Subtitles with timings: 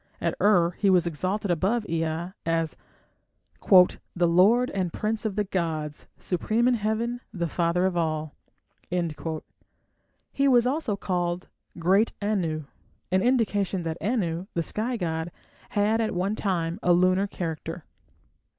[0.19, 2.75] At Ur he was exalted above Ea as
[3.69, 8.33] "the lord and prince of the gods, supreme in heaven, the Father of all";
[10.31, 12.63] he was also called "great Anu",
[13.11, 15.31] an indication that Anu, the sky god,
[15.69, 17.85] had at one time a lunar character.